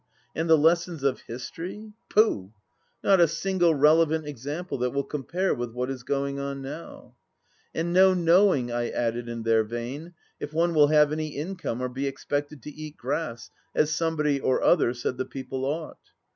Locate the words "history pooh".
1.27-2.53